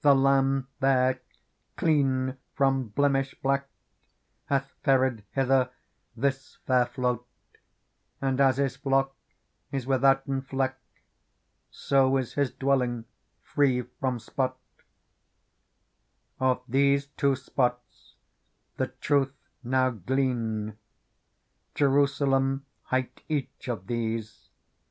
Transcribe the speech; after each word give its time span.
The 0.00 0.14
Lamb 0.14 0.68
there, 0.80 1.20
clean 1.76 2.38
from 2.54 2.88
blemish 2.88 3.34
black. 3.42 3.68
Hath 4.46 4.72
ferried 4.82 5.24
hither 5.32 5.68
this 6.16 6.56
fair 6.66 6.86
float; 6.86 7.26
And, 8.22 8.40
as 8.40 8.56
His 8.56 8.76
flock 8.76 9.14
is 9.70 9.86
withouten 9.86 10.40
fleck. 10.40 10.78
So 11.70 12.16
is 12.16 12.32
His 12.32 12.50
d 12.50 12.64
welling 12.64 13.04
free 13.42 13.82
from 13.82 14.16
spot^ 14.16 14.54
Digitized 14.78 16.38
by 16.38 16.38
Google 16.38 16.38
PEARL 16.38 16.54
41" 16.54 16.56
Of 16.56 16.62
these 16.66 17.06
two 17.18 17.36
spots 17.36 18.14
the 18.78 18.86
truth 18.86 19.34
now 19.62 19.90
glean: 19.90 20.78
Jerusalem 21.74 22.64
liight 22.90 23.18
each 23.28 23.68
of 23.68 23.86
these. 23.86 24.48